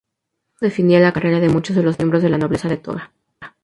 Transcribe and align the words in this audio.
Esto 0.53 0.65
definía 0.65 0.99
la 0.99 1.13
carrera 1.13 1.39
de 1.39 1.49
muchos 1.49 1.75
de 1.75 1.83
los 1.83 1.99
miembros 1.99 2.23
de 2.23 2.29
la 2.29 2.39
nobleza 2.39 2.67
de 2.67 2.77
toga. 2.77 3.13